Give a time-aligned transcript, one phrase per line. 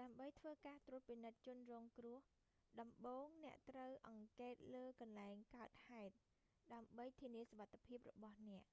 [0.00, 2.18] ដើម្បីធ្វើការត្រួតពិនិត្យជនរងគ្រោះ
[2.80, 6.14] ដំបូងអ្នកត្រូវអង្កេតលើកន្លែងកើតហេតុ
[6.74, 8.64] ដើម្បីធានាសុវត្ថិភាពរបស់អ្នក